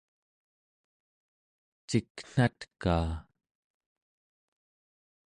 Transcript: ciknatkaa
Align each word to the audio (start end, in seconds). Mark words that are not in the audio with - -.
ciknatkaa 1.87 3.09